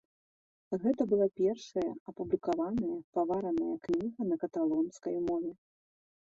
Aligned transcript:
Гэта 0.85 1.01
быў 1.11 1.19
першая 1.41 1.83
апублікаваная 2.11 2.97
павараная 3.19 3.75
кніга 3.85 4.21
на 4.31 4.35
каталонскай 4.47 5.15
мове. 5.29 5.53